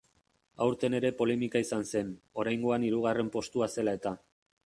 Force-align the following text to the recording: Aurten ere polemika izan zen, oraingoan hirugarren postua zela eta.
Aurten 0.67 0.95
ere 0.99 1.11
polemika 1.19 1.61
izan 1.65 1.85
zen, 1.91 2.09
oraingoan 2.45 2.87
hirugarren 2.89 3.31
postua 3.37 3.71
zela 3.77 3.95
eta. 4.01 4.17